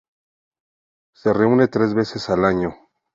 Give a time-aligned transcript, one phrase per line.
[1.15, 2.73] Se reúne tres veces al año.